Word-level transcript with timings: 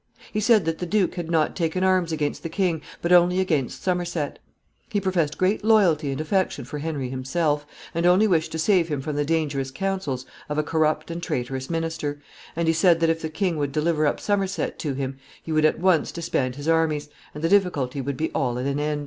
He 0.33 0.39
said 0.39 0.65
that 0.65 0.79
the 0.79 0.87
duke 0.87 1.13
had 1.13 1.29
not 1.29 1.55
taken 1.55 1.83
arms 1.83 2.11
against 2.11 2.41
the 2.41 2.49
king, 2.49 2.81
but 3.03 3.11
only 3.11 3.39
against 3.39 3.83
Somerset. 3.83 4.39
He 4.89 4.99
professed 4.99 5.37
great 5.37 5.63
loyalty 5.63 6.09
and 6.11 6.19
affection 6.19 6.65
for 6.65 6.79
Henry 6.79 7.07
himself, 7.09 7.67
and 7.93 8.03
only 8.07 8.25
wished 8.25 8.51
to 8.53 8.57
save 8.57 8.87
him 8.87 8.99
from 8.99 9.15
the 9.15 9.23
dangerous 9.23 9.69
counsels 9.69 10.25
of 10.49 10.57
a 10.57 10.63
corrupt 10.63 11.11
and 11.11 11.21
traitorous 11.21 11.69
minister, 11.69 12.19
and 12.55 12.67
he 12.67 12.73
said 12.73 12.99
that 12.99 13.11
if 13.11 13.21
the 13.21 13.29
king 13.29 13.57
would 13.57 13.71
deliver 13.71 14.07
up 14.07 14.19
Somerset 14.19 14.79
to 14.79 14.95
him, 14.95 15.19
he 15.43 15.51
would 15.51 15.65
at 15.65 15.77
once 15.79 16.11
disband 16.11 16.55
his 16.55 16.67
armies, 16.67 17.09
and 17.35 17.43
the 17.43 17.47
difficulty 17.49 18.01
would 18.01 18.17
be 18.17 18.31
all 18.31 18.57
at 18.57 18.65
an 18.65 18.79
end. 18.79 18.99